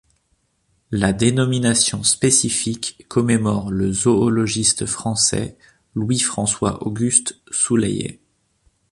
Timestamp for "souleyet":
7.51-8.19